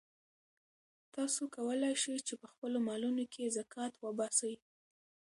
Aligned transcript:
تاسو 1.15 1.41
کولای 1.55 1.95
شئ 2.03 2.17
چې 2.27 2.33
په 2.41 2.47
خپلو 2.51 2.77
مالونو 2.87 3.23
کې 3.33 3.53
زکات 3.57 3.93
وباسئ. 4.03 4.53